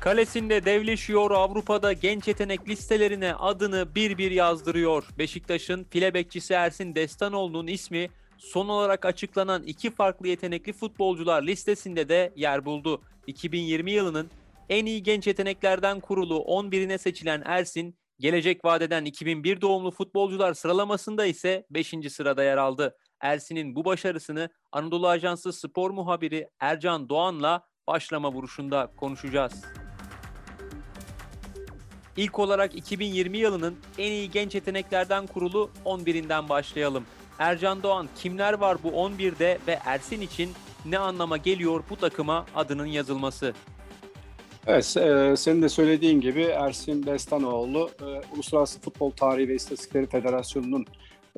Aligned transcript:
Kalesinde 0.00 0.64
devleşiyor 0.64 1.30
Avrupa'da 1.30 1.92
genç 1.92 2.28
yetenek 2.28 2.68
listelerine 2.68 3.34
adını 3.34 3.94
bir 3.94 4.18
bir 4.18 4.30
yazdırıyor. 4.30 5.04
Beşiktaş'ın 5.18 5.84
file 5.84 6.14
bekçisi 6.14 6.54
Ersin 6.54 6.94
Destanoğlu'nun 6.94 7.66
ismi 7.66 8.10
son 8.38 8.68
olarak 8.68 9.04
açıklanan 9.04 9.62
iki 9.62 9.90
farklı 9.90 10.28
yetenekli 10.28 10.72
futbolcular 10.72 11.42
listesinde 11.42 12.08
de 12.08 12.32
yer 12.36 12.64
buldu. 12.64 13.02
2020 13.26 13.90
yılının 13.90 14.30
en 14.68 14.86
iyi 14.86 15.02
genç 15.02 15.26
yeteneklerden 15.26 16.00
kurulu 16.00 16.34
11'ine 16.34 16.98
seçilen 16.98 17.42
Ersin, 17.44 17.98
gelecek 18.18 18.64
vadeden 18.64 19.04
2001 19.04 19.60
doğumlu 19.60 19.90
futbolcular 19.90 20.54
sıralamasında 20.54 21.26
ise 21.26 21.66
5. 21.70 21.94
sırada 22.10 22.44
yer 22.44 22.56
aldı. 22.56 22.96
Ersin'in 23.20 23.74
bu 23.74 23.84
başarısını 23.84 24.48
Anadolu 24.72 25.08
Ajansı 25.08 25.52
spor 25.52 25.90
muhabiri 25.90 26.48
Ercan 26.60 27.08
Doğan'la 27.08 27.62
başlama 27.86 28.32
vuruşunda 28.32 28.92
konuşacağız. 28.96 29.64
İlk 32.18 32.38
olarak 32.38 32.74
2020 32.74 33.38
yılının 33.38 33.76
en 33.98 34.12
iyi 34.12 34.30
genç 34.30 34.54
yeteneklerden 34.54 35.26
kurulu 35.26 35.70
11'inden 35.84 36.48
başlayalım. 36.48 37.04
Ercan 37.38 37.82
Doğan 37.82 38.08
kimler 38.16 38.52
var 38.52 38.76
bu 38.82 38.88
11'de 38.88 39.58
ve 39.68 39.78
Ersin 39.84 40.20
için 40.20 40.50
ne 40.84 40.98
anlama 40.98 41.36
geliyor 41.36 41.84
bu 41.90 41.96
takıma 41.96 42.46
adının 42.54 42.86
yazılması? 42.86 43.54
Evet, 44.66 44.96
e, 44.96 45.36
senin 45.36 45.62
de 45.62 45.68
söylediğin 45.68 46.20
gibi 46.20 46.42
Ersin 46.42 47.06
Destanoğlu, 47.06 47.90
e, 48.00 48.34
Uluslararası 48.34 48.80
Futbol 48.80 49.10
Tarihi 49.10 49.48
ve 49.48 49.54
İstatistikleri 49.54 50.06
Federasyonu'nun 50.06 50.86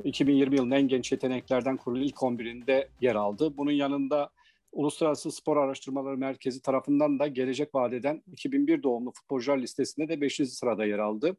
2020 0.05 0.57
yılının 0.57 0.75
en 0.75 0.89
genç 0.89 1.13
yeteneklerden 1.13 1.77
kurulu 1.77 2.01
ilk 2.05 2.17
11'inde 2.17 2.89
yer 3.01 3.15
aldı. 3.15 3.57
Bunun 3.57 3.73
yanında 3.73 4.31
Uluslararası 4.73 5.31
Spor 5.31 5.57
Araştırmaları 5.57 6.17
Merkezi 6.17 6.63
tarafından 6.63 7.19
da 7.19 7.27
gelecek 7.27 7.75
vadeden 7.75 8.23
2001 8.33 8.83
doğumlu 8.83 9.13
futbolcular 9.13 9.59
listesinde 9.59 10.09
de 10.09 10.21
5. 10.21 10.37
sırada 10.37 10.85
yer 10.85 10.99
aldı. 10.99 11.37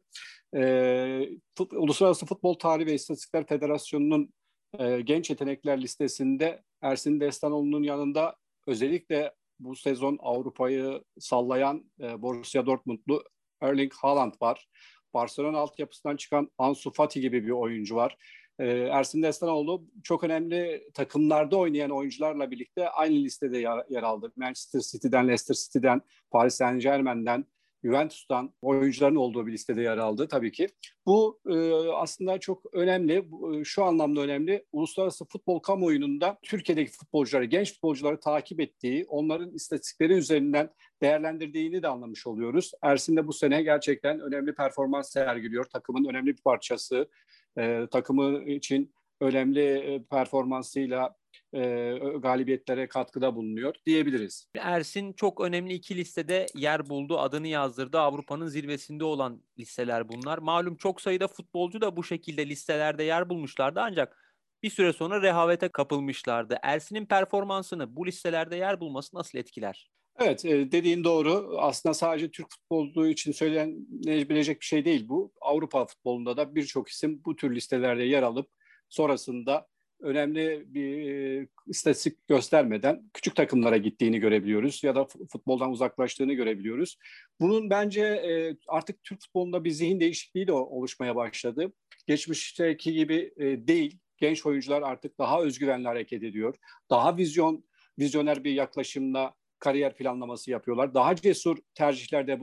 Ee, 0.56 1.28
fut, 1.58 1.72
Uluslararası 1.72 2.26
Futbol 2.26 2.54
Tarihi 2.54 2.86
ve 2.86 2.94
İstatistikler 2.94 3.46
Federasyonu'nun 3.46 4.32
e, 4.78 5.00
genç 5.00 5.30
yetenekler 5.30 5.82
listesinde 5.82 6.62
Ersin 6.82 7.20
Destanoğlu'nun 7.20 7.82
yanında 7.82 8.36
özellikle 8.66 9.32
bu 9.60 9.76
sezon 9.76 10.18
Avrupa'yı 10.20 11.02
sallayan 11.18 11.90
e, 12.00 12.22
Borussia 12.22 12.66
Dortmundlu 12.66 13.24
Erling 13.60 13.92
Haaland 13.92 14.32
var. 14.42 14.68
Barcelona 15.14 15.58
altyapısından 15.58 16.16
çıkan 16.16 16.50
Ansu 16.58 16.92
Fati 16.92 17.20
gibi 17.20 17.46
bir 17.46 17.50
oyuncu 17.50 17.96
var. 17.96 18.16
Ee, 18.58 18.66
Ersin 18.66 19.22
Destanoğlu 19.22 19.84
çok 20.02 20.24
önemli 20.24 20.90
takımlarda 20.94 21.56
oynayan 21.56 21.90
oyuncularla 21.90 22.50
birlikte 22.50 22.88
aynı 22.88 23.14
listede 23.14 23.58
yer, 23.58 23.84
yer 23.90 24.02
aldı. 24.02 24.32
Manchester 24.36 24.80
City'den, 24.80 25.28
Leicester 25.28 25.54
City'den, 25.54 26.02
Paris 26.30 26.54
Saint 26.54 26.82
Germain'den, 26.82 27.44
Juventus'tan 27.84 28.54
oyuncuların 28.62 29.16
olduğu 29.16 29.46
bir 29.46 29.52
listede 29.52 29.82
yer 29.82 29.98
aldı 29.98 30.28
tabii 30.28 30.52
ki. 30.52 30.66
Bu 31.06 31.40
e, 31.50 31.72
aslında 31.92 32.38
çok 32.38 32.74
önemli, 32.74 33.24
e, 33.60 33.64
şu 33.64 33.84
anlamda 33.84 34.20
önemli. 34.20 34.64
Uluslararası 34.72 35.24
futbol 35.24 35.58
kamuoyunun 35.58 36.20
da 36.20 36.38
Türkiye'deki 36.42 36.92
futbolcuları, 36.92 37.44
genç 37.44 37.72
futbolcuları 37.72 38.20
takip 38.20 38.60
ettiği, 38.60 39.06
onların 39.08 39.54
istatistikleri 39.54 40.12
üzerinden 40.12 40.70
değerlendirdiğini 41.02 41.82
de 41.82 41.88
anlamış 41.88 42.26
oluyoruz. 42.26 42.72
Ersin 42.82 43.16
de 43.16 43.26
bu 43.26 43.32
sene 43.32 43.62
gerçekten 43.62 44.20
önemli 44.20 44.54
performans 44.54 45.12
sergiliyor. 45.12 45.64
Takımın 45.64 46.04
önemli 46.04 46.26
bir 46.26 46.42
parçası. 46.42 47.08
E, 47.58 47.86
takımı 47.90 48.44
için 48.44 48.94
önemli 49.20 49.62
e, 49.62 50.04
performansıyla 50.04 51.16
e, 51.54 51.92
galibiyetlere 52.18 52.88
katkıda 52.88 53.36
bulunuyor 53.36 53.74
diyebiliriz. 53.86 54.48
Ersin 54.58 55.12
çok 55.12 55.40
önemli 55.40 55.74
iki 55.74 55.96
listede 55.96 56.46
yer 56.54 56.88
buldu, 56.88 57.18
adını 57.18 57.48
yazdırdı. 57.48 57.98
Avrupa'nın 57.98 58.46
zirvesinde 58.46 59.04
olan 59.04 59.42
listeler 59.58 60.08
bunlar. 60.08 60.38
Malum 60.38 60.76
çok 60.76 61.00
sayıda 61.00 61.28
futbolcu 61.28 61.80
da 61.80 61.96
bu 61.96 62.04
şekilde 62.04 62.48
listelerde 62.48 63.04
yer 63.04 63.28
bulmuşlardı 63.28 63.80
ancak 63.80 64.16
bir 64.62 64.70
süre 64.70 64.92
sonra 64.92 65.22
rehavete 65.22 65.68
kapılmışlardı. 65.68 66.58
Ersin'in 66.62 67.06
performansını 67.06 67.96
bu 67.96 68.06
listelerde 68.06 68.56
yer 68.56 68.80
bulması 68.80 69.16
nasıl 69.16 69.38
etkiler? 69.38 69.90
Evet 70.24 70.44
e, 70.44 70.72
dediğin 70.72 71.04
doğru. 71.04 71.56
Aslında 71.58 71.94
sadece 71.94 72.30
Türk 72.30 72.46
futbolu 72.50 73.08
için 73.08 73.32
söylenebilecek 73.32 74.60
bir 74.60 74.66
şey 74.66 74.84
değil 74.84 75.08
bu. 75.08 75.32
Avrupa 75.40 75.86
futbolunda 75.86 76.36
da 76.36 76.54
birçok 76.54 76.88
isim 76.88 77.20
bu 77.24 77.36
tür 77.36 77.54
listelerde 77.54 78.02
yer 78.02 78.22
alıp 78.22 78.50
sonrasında 78.88 79.68
önemli 80.00 80.64
bir 80.66 81.10
e, 81.10 81.46
istatistik 81.66 82.28
göstermeden 82.28 83.10
küçük 83.14 83.36
takımlara 83.36 83.76
gittiğini 83.76 84.18
görebiliyoruz 84.18 84.84
ya 84.84 84.94
da 84.94 85.06
futboldan 85.32 85.70
uzaklaştığını 85.70 86.32
görebiliyoruz. 86.32 86.96
Bunun 87.40 87.70
bence 87.70 88.02
e, 88.02 88.56
artık 88.68 89.04
Türk 89.04 89.20
futbolunda 89.20 89.64
bir 89.64 89.70
zihin 89.70 90.00
değişikliği 90.00 90.46
de 90.46 90.52
oluşmaya 90.52 91.16
başladı. 91.16 91.72
Geçmişteki 92.06 92.92
gibi 92.92 93.32
değil. 93.38 93.98
Genç 94.18 94.46
oyuncular 94.46 94.82
artık 94.82 95.18
daha 95.18 95.42
özgüvenli 95.42 95.88
hareket 95.88 96.22
ediyor. 96.22 96.54
Daha 96.90 97.16
vizyon 97.16 97.64
vizyoner 97.98 98.44
bir 98.44 98.52
yaklaşımla 98.52 99.34
kariyer 99.62 99.96
planlaması 99.96 100.50
yapıyorlar. 100.50 100.94
Daha 100.94 101.16
cesur 101.16 101.58
tercihlerde 101.74 102.40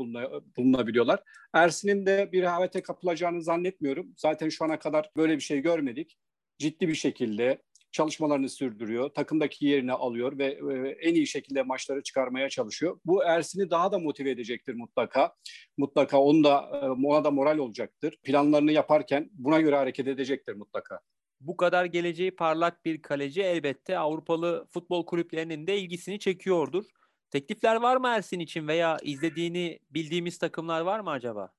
bulunabiliyorlar. 0.57 1.23
Ersin'in 1.53 2.05
de 2.05 2.29
bir 2.31 2.41
rehavete 2.41 2.81
kapılacağını 2.81 3.43
zannetmiyorum. 3.43 4.13
Zaten 4.17 4.49
şu 4.49 4.65
ana 4.65 4.79
kadar 4.79 5.11
böyle 5.17 5.35
bir 5.35 5.41
şey 5.41 5.59
görmedik 5.59 6.17
ciddi 6.57 6.87
bir 6.87 6.95
şekilde 6.95 7.61
çalışmalarını 7.91 8.49
sürdürüyor. 8.49 9.09
Takımdaki 9.09 9.65
yerini 9.65 9.93
alıyor 9.93 10.37
ve 10.37 10.45
e, 10.45 10.89
en 10.89 11.13
iyi 11.13 11.27
şekilde 11.27 11.63
maçları 11.63 12.03
çıkarmaya 12.03 12.49
çalışıyor. 12.49 12.99
Bu 13.05 13.23
Ersin'i 13.23 13.69
daha 13.69 13.91
da 13.91 13.99
motive 13.99 14.29
edecektir 14.29 14.73
mutlaka. 14.73 15.35
Mutlaka 15.77 16.21
onu 16.21 16.43
da 16.43 16.69
e, 16.83 16.85
ona 17.07 17.23
da 17.23 17.31
moral 17.31 17.57
olacaktır. 17.57 18.17
Planlarını 18.23 18.71
yaparken 18.71 19.29
buna 19.33 19.61
göre 19.61 19.75
hareket 19.75 20.07
edecektir 20.07 20.53
mutlaka. 20.53 20.99
Bu 21.41 21.57
kadar 21.57 21.85
geleceği 21.85 22.35
parlak 22.35 22.85
bir 22.85 23.01
kaleci 23.01 23.41
elbette 23.41 23.97
Avrupalı 23.97 24.67
futbol 24.73 25.05
kulüplerinin 25.05 25.67
de 25.67 25.77
ilgisini 25.77 26.19
çekiyordur. 26.19 26.85
Teklifler 27.29 27.75
var 27.75 27.97
mı 27.97 28.07
Ersin 28.07 28.39
için 28.39 28.67
veya 28.67 28.97
izlediğini 29.03 29.79
bildiğimiz 29.89 30.37
takımlar 30.37 30.81
var 30.81 30.99
mı 30.99 31.09
acaba? 31.09 31.53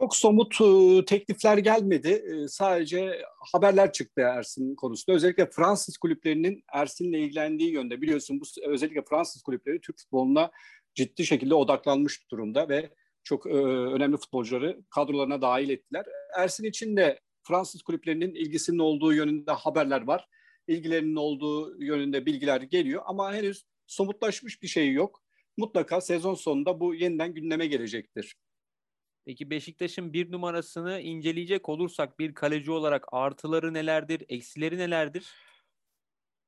Çok 0.00 0.16
somut 0.16 0.60
e, 0.60 1.04
teklifler 1.04 1.58
gelmedi. 1.58 2.08
E, 2.08 2.48
sadece 2.48 3.22
haberler 3.52 3.92
çıktı 3.92 4.20
Ersin 4.20 4.74
konusunda. 4.74 5.16
Özellikle 5.16 5.50
Fransız 5.50 5.98
kulüplerinin 5.98 6.64
Ersin'le 6.72 7.12
ilgilendiği 7.12 7.72
yönde. 7.72 8.02
Biliyorsun 8.02 8.40
bu 8.40 8.44
özellikle 8.70 9.02
Fransız 9.02 9.42
kulüpleri 9.42 9.80
Türk 9.80 9.98
futboluna 9.98 10.50
ciddi 10.94 11.26
şekilde 11.26 11.54
odaklanmış 11.54 12.30
durumda 12.30 12.68
ve 12.68 12.90
çok 13.24 13.46
e, 13.46 13.50
önemli 13.94 14.16
futbolcuları 14.16 14.80
kadrolarına 14.90 15.42
dahil 15.42 15.70
ettiler. 15.70 16.06
Ersin 16.38 16.64
için 16.64 16.96
de 16.96 17.20
Fransız 17.42 17.82
kulüplerinin 17.82 18.34
ilgisinin 18.34 18.78
olduğu 18.78 19.12
yönünde 19.12 19.52
haberler 19.52 20.06
var. 20.06 20.28
İlgilerinin 20.68 21.16
olduğu 21.16 21.82
yönünde 21.82 22.26
bilgiler 22.26 22.60
geliyor 22.60 23.02
ama 23.06 23.34
henüz 23.34 23.64
somutlaşmış 23.88 24.62
bir 24.62 24.68
şey 24.68 24.92
yok. 24.92 25.22
Mutlaka 25.56 26.00
sezon 26.00 26.34
sonunda 26.34 26.80
bu 26.80 26.94
yeniden 26.94 27.34
gündeme 27.34 27.66
gelecektir. 27.66 28.36
Peki 29.24 29.50
Beşiktaş'ın 29.50 30.12
bir 30.12 30.32
numarasını 30.32 31.00
inceleyecek 31.00 31.68
olursak 31.68 32.18
bir 32.18 32.34
kaleci 32.34 32.70
olarak 32.70 33.06
artıları 33.12 33.74
nelerdir, 33.74 34.24
eksileri 34.28 34.78
nelerdir? 34.78 35.32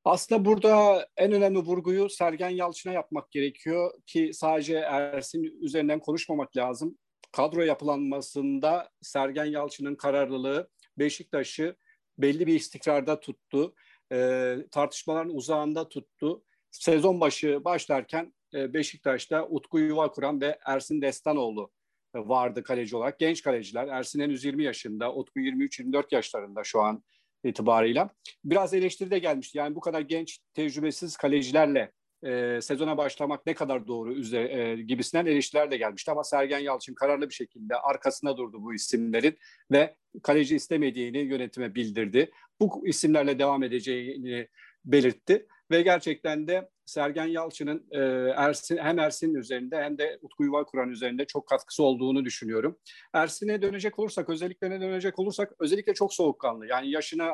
Aslında 0.05 0.45
burada 0.45 1.07
en 1.17 1.33
önemli 1.33 1.59
vurguyu 1.59 2.09
Sergen 2.09 2.51
Yalçın'a 2.51 2.93
yapmak 2.93 3.31
gerekiyor 3.31 3.93
ki 4.07 4.31
sadece 4.35 4.75
Ersin 4.75 5.43
üzerinden 5.61 6.01
konuşmamak 6.01 6.57
lazım. 6.57 6.99
Kadro 7.33 7.63
yapılanmasında 7.63 8.91
Sergen 9.03 9.45
Yalçın'ın 9.45 9.95
kararlılığı 9.95 10.71
Beşiktaş'ı 10.99 11.77
belli 12.19 12.47
bir 12.47 12.55
istikrarda 12.55 13.21
tuttu. 13.21 13.75
E, 14.13 14.57
tartışmaların 14.71 15.35
uzağında 15.35 15.89
tuttu. 15.89 16.45
Sezon 16.71 17.21
başı 17.21 17.65
başlarken 17.65 18.33
e, 18.55 18.75
Beşiktaş'ta 18.75 19.47
Utku 19.47 19.79
Yuvakuran 19.79 20.41
ve 20.41 20.59
Ersin 20.67 21.03
Destanoğlu 21.03 21.71
vardı 22.15 22.63
kaleci 22.63 22.97
olarak. 22.97 23.19
Genç 23.19 23.43
kaleciler. 23.43 23.89
Ersin 23.89 24.21
henüz 24.21 24.45
20 24.45 24.65
yaşında, 24.65 25.15
Utku 25.15 25.41
23-24 25.41 26.05
yaşlarında 26.15 26.65
şu 26.65 26.81
an 26.81 27.03
itibarıyla. 27.45 28.11
Biraz 28.45 28.75
eleştiri 28.75 29.11
de 29.11 29.19
gelmişti. 29.19 29.59
Yani 29.59 29.75
bu 29.75 29.81
kadar 29.81 30.01
genç, 30.01 30.39
tecrübesiz 30.55 31.17
kalecilerle 31.17 31.93
e, 32.25 32.59
sezona 32.63 32.99
başlamak 32.99 33.47
ne 33.47 33.55
kadar 33.55 33.87
doğru 33.87 34.15
üzere, 34.15 34.61
e, 34.61 34.83
gibisinden 34.83 35.27
eleştiriler 35.27 35.71
de 35.71 35.77
gelmişti. 35.77 36.11
Ama 36.11 36.25
Sergen 36.25 36.59
Yalçın 36.59 36.95
kararlı 36.95 37.29
bir 37.29 37.35
şekilde 37.35 37.77
arkasına 37.77 38.37
durdu 38.37 38.63
bu 38.63 38.75
isimlerin 38.75 39.39
ve 39.73 39.97
kaleci 40.23 40.57
istemediğini 40.57 41.19
yönetime 41.19 41.75
bildirdi. 41.75 42.31
Bu 42.61 42.87
isimlerle 42.87 43.39
devam 43.39 43.63
edeceğini 43.63 44.49
belirtti 44.85 45.47
ve 45.71 45.83
gerçekten 45.83 46.49
de 46.49 46.69
Sergen 46.87 47.27
Yalçın'ın 47.27 47.87
e, 47.91 47.99
Ersin, 48.37 48.77
hem 48.77 48.99
Ersin 48.99 49.35
üzerinde 49.35 49.83
hem 49.83 49.99
de 49.99 50.19
Utku 50.23 50.45
Yuvakuran 50.45 50.91
üzerinde 50.91 51.25
çok 51.25 51.47
katkısı 51.47 51.83
olduğunu 51.83 52.25
düşünüyorum. 52.25 52.79
Ersin'e 53.13 53.63
dönecek 53.63 53.99
olursak, 53.99 54.29
özelliklerine 54.29 54.81
dönecek 54.81 55.19
olursak 55.19 55.53
özellikle 55.59 55.95
çok 55.95 56.15
soğukkanlı. 56.15 56.67
Yani 56.67 56.91
yaşına 56.91 57.33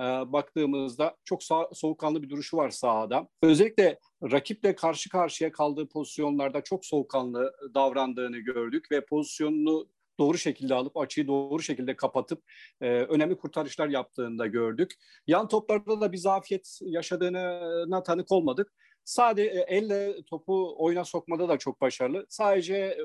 e, 0.00 0.02
baktığımızda 0.04 1.16
çok 1.24 1.42
sağ, 1.42 1.68
soğukkanlı 1.72 2.22
bir 2.22 2.30
duruşu 2.30 2.56
var 2.56 2.70
sahada. 2.70 3.28
Özellikle 3.42 3.98
rakiple 4.22 4.74
karşı 4.74 5.10
karşıya 5.10 5.52
kaldığı 5.52 5.88
pozisyonlarda 5.88 6.60
çok 6.60 6.86
soğukkanlı 6.86 7.54
davrandığını 7.74 8.38
gördük 8.38 8.90
ve 8.92 9.04
pozisyonunu 9.04 9.88
doğru 10.18 10.38
şekilde 10.38 10.74
alıp 10.74 10.96
açıyı 10.96 11.26
doğru 11.26 11.62
şekilde 11.62 11.96
kapatıp 11.96 12.42
e, 12.80 12.86
önemli 12.86 13.36
kurtarışlar 13.36 13.88
yaptığını 13.88 14.38
da 14.38 14.46
gördük. 14.46 14.94
Yan 15.26 15.48
toplarda 15.48 16.00
da 16.00 16.12
bir 16.12 16.18
zafiyet 16.18 16.78
yaşadığına 16.82 18.02
tanık 18.02 18.32
olmadık. 18.32 18.72
Sadece 19.04 19.64
elle 19.68 20.22
topu 20.22 20.74
oyuna 20.78 21.04
sokmada 21.04 21.48
da 21.48 21.58
çok 21.58 21.80
başarılı. 21.80 22.26
Sadece 22.28 22.74
e, 22.76 23.00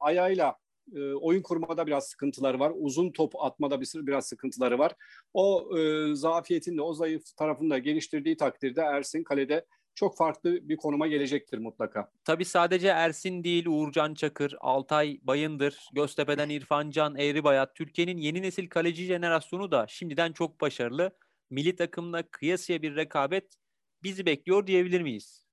ayağıyla 0.00 0.56
e, 0.94 1.12
oyun 1.12 1.42
kurmada 1.42 1.86
biraz 1.86 2.08
sıkıntıları 2.08 2.58
var. 2.58 2.72
Uzun 2.76 3.10
top 3.12 3.42
atmada 3.44 3.80
bir, 3.80 3.88
biraz 3.94 4.26
sıkıntıları 4.26 4.78
var. 4.78 4.94
O 5.34 5.78
e, 5.78 6.14
zafiyetin 6.14 6.76
de 6.76 6.82
o 6.82 6.94
zayıf 6.94 7.36
tarafını 7.36 7.70
da 7.70 7.78
geliştirdiği 7.78 8.36
takdirde 8.36 8.80
Ersin 8.80 9.24
kalede 9.24 9.66
çok 9.96 10.16
farklı 10.16 10.68
bir 10.68 10.76
konuma 10.76 11.06
gelecektir 11.06 11.58
mutlaka. 11.58 12.10
Tabii 12.24 12.44
sadece 12.44 12.88
Ersin 12.88 13.44
değil, 13.44 13.66
Uğurcan 13.66 14.14
Çakır, 14.14 14.54
Altay 14.60 15.18
Bayındır, 15.22 15.88
Göztepe'den 15.92 16.48
İrfan 16.48 16.90
Can, 16.90 17.16
Eğribayat, 17.18 17.74
Türkiye'nin 17.74 18.16
yeni 18.16 18.42
nesil 18.42 18.68
kaleci 18.68 19.04
jenerasyonu 19.04 19.70
da 19.70 19.86
şimdiden 19.88 20.32
çok 20.32 20.60
başarılı. 20.60 21.10
Milli 21.50 21.76
takımla 21.76 22.22
kıyasıya 22.22 22.82
bir 22.82 22.96
rekabet 22.96 23.54
bizi 24.02 24.26
bekliyor 24.26 24.66
diyebilir 24.66 25.00
miyiz? 25.00 25.46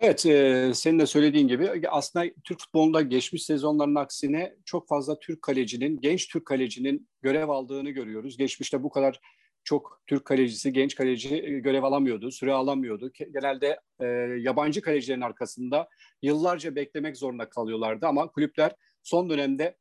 Evet, 0.00 0.26
e, 0.26 0.70
senin 0.74 0.98
de 0.98 1.06
söylediğin 1.06 1.48
gibi 1.48 1.88
aslında 1.88 2.26
Türk 2.44 2.60
futbolunda 2.60 3.02
geçmiş 3.02 3.44
sezonların 3.44 3.94
aksine 3.94 4.56
çok 4.64 4.88
fazla 4.88 5.18
Türk 5.18 5.42
kalecinin, 5.42 6.00
genç 6.00 6.28
Türk 6.28 6.46
kalecinin 6.46 7.08
görev 7.22 7.48
aldığını 7.48 7.90
görüyoruz. 7.90 8.36
Geçmişte 8.36 8.82
bu 8.82 8.90
kadar 8.90 9.20
çok 9.64 10.02
Türk 10.06 10.24
kalecisi, 10.24 10.72
genç 10.72 10.94
kaleci 10.94 11.34
e, 11.34 11.58
görev 11.58 11.82
alamıyordu, 11.82 12.30
süre 12.30 12.52
alamıyordu. 12.52 13.10
Genelde 13.32 13.80
e, 14.00 14.06
yabancı 14.40 14.82
kalecilerin 14.82 15.20
arkasında 15.20 15.88
yıllarca 16.22 16.74
beklemek 16.74 17.16
zorunda 17.16 17.48
kalıyorlardı 17.48 18.06
ama 18.06 18.28
kulüpler 18.28 18.72
son 19.02 19.30
dönemde 19.30 19.76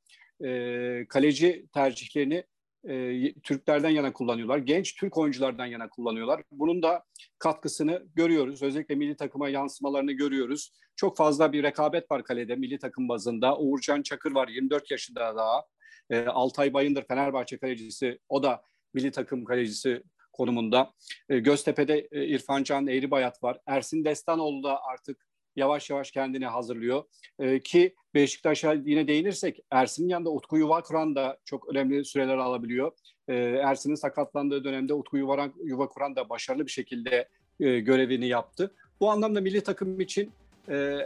e, 0.45 1.05
kaleci 1.09 1.67
tercihlerini 1.73 2.43
e, 2.89 3.33
Türklerden 3.33 3.89
yana 3.89 4.13
kullanıyorlar. 4.13 4.57
Genç 4.57 4.95
Türk 4.95 5.17
oyunculardan 5.17 5.65
yana 5.65 5.89
kullanıyorlar. 5.89 6.43
Bunun 6.51 6.83
da 6.83 7.03
katkısını 7.39 8.07
görüyoruz. 8.15 8.63
Özellikle 8.63 8.95
milli 8.95 9.15
takıma 9.15 9.49
yansımalarını 9.49 10.11
görüyoruz. 10.11 10.71
Çok 10.95 11.17
fazla 11.17 11.53
bir 11.53 11.63
rekabet 11.63 12.11
var 12.11 12.23
kalede 12.23 12.55
milli 12.55 12.79
takım 12.79 13.09
bazında. 13.09 13.57
Uğurcan 13.57 14.01
Çakır 14.01 14.31
var 14.31 14.47
24 14.47 14.91
yaşında 14.91 15.35
daha. 15.35 15.63
E, 16.09 16.25
Altay 16.25 16.73
Bayındır 16.73 17.05
Fenerbahçe 17.07 17.57
kalecisi. 17.57 18.19
O 18.29 18.43
da 18.43 18.61
milli 18.97 19.11
takım 19.11 19.45
kalecisi 19.45 20.03
konumunda. 20.33 20.91
E, 21.29 21.39
Göztepe'de 21.39 22.07
e, 22.11 22.25
İrfan 22.25 22.63
Can 22.63 22.87
Eğribayat 22.87 23.43
var. 23.43 23.59
Ersin 23.65 24.05
Destanoğlu 24.05 24.63
da 24.63 24.83
artık 24.83 25.27
yavaş 25.55 25.89
yavaş 25.89 26.11
kendini 26.11 26.45
hazırlıyor. 26.45 27.03
E, 27.39 27.59
ki 27.59 27.95
Beşiktaş'a 28.13 28.73
yine 28.73 29.07
değinirsek 29.07 29.59
Ersin'in 29.71 30.09
yanında 30.09 30.29
Utku 30.29 30.57
Yuvakuran 30.57 31.15
da 31.15 31.37
çok 31.45 31.69
önemli 31.69 32.05
süreler 32.05 32.37
alabiliyor. 32.37 32.91
E, 33.27 33.35
Ersin'in 33.69 33.95
sakatlandığı 33.95 34.63
dönemde 34.63 34.93
Utku 34.93 35.17
Yuvakuran, 35.17 35.53
Yuvakuran 35.63 36.15
da 36.15 36.29
başarılı 36.29 36.65
bir 36.65 36.71
şekilde 36.71 37.29
görevini 37.59 38.27
yaptı. 38.27 38.75
Bu 38.99 39.11
anlamda 39.11 39.41
milli 39.41 39.61
takım 39.61 39.99
için 39.99 40.31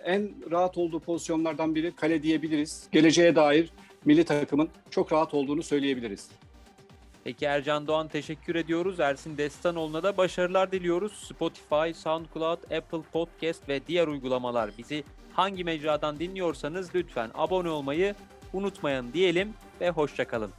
en 0.05 0.51
rahat 0.51 0.77
olduğu 0.77 0.99
pozisyonlardan 0.99 1.75
biri 1.75 1.95
kale 1.95 2.23
diyebiliriz. 2.23 2.87
Geleceğe 2.91 3.35
dair 3.35 3.71
milli 4.05 4.23
takımın 4.23 4.69
çok 4.89 5.11
rahat 5.11 5.33
olduğunu 5.33 5.63
söyleyebiliriz. 5.63 6.29
Peki 7.23 7.45
Ercan 7.45 7.87
Doğan 7.87 8.07
teşekkür 8.07 8.55
ediyoruz. 8.55 8.99
Ersin 8.99 9.37
Destanoğlu'na 9.37 10.03
da 10.03 10.17
başarılar 10.17 10.71
diliyoruz. 10.71 11.13
Spotify, 11.13 11.93
SoundCloud, 11.93 12.63
Apple 12.63 13.01
Podcast 13.13 13.69
ve 13.69 13.87
diğer 13.87 14.07
uygulamalar 14.07 14.71
bizi 14.77 15.03
hangi 15.33 15.63
mecradan 15.63 16.19
dinliyorsanız 16.19 16.95
lütfen 16.95 17.31
abone 17.33 17.69
olmayı 17.69 18.15
unutmayın 18.53 19.13
diyelim 19.13 19.53
ve 19.81 19.89
hoşçakalın. 19.89 20.51